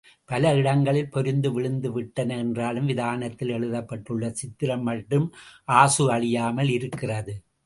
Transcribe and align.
பல 0.25 0.53
இடங்களில் 0.55 1.11
பொரிந்து 1.11 1.47
விழுந்து 1.47 1.91
விட்டன 1.91 2.37
என்றாலும், 2.37 2.85
விதானத்தில் 2.85 3.49
எழுதப்பட்டுள்ள 3.49 4.31
சித்திரம் 4.31 4.81
மட்டும் 4.81 5.27
ஆசு 5.65 6.11
அழியாமல் 6.11 6.69
இருக்கிறது. 6.69 7.35